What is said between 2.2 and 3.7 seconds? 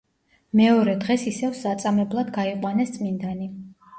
გაიყვანეს წმინდანი.